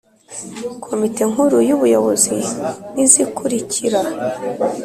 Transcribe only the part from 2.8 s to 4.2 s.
ni izikurikira